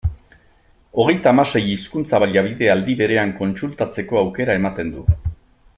Hogeita 1.01 1.31
hamasei 1.35 1.61
hizkuntza-baliabide 1.73 2.71
aldi 2.77 2.95
berean 3.03 3.35
kontsultatzeko 3.43 4.21
aukera 4.23 4.57
ematen 4.63 4.91
du. 4.97 5.05